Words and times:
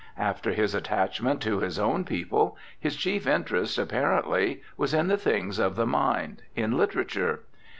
After 0.17 0.49
his 0.53 0.73
attachment 0.73 1.43
to 1.43 1.59
his 1.59 1.77
own 1.77 2.05
people, 2.05 2.57
his 2.79 2.95
chief 2.95 3.27
interest, 3.27 3.77
apparently, 3.77 4.63
was 4.75 4.95
in 4.95 5.09
the 5.09 5.15
things 5.15 5.59
of 5.59 5.75
the 5.75 5.85
mind, 5.85 6.41
in 6.55 6.75
literature. 6.75 7.41